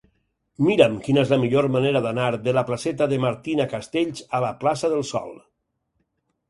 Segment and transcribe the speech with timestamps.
[0.67, 4.53] Mira'm quina és la millor manera d'anar de la placeta de Martina Castells a la
[4.65, 5.35] plaça del Sol.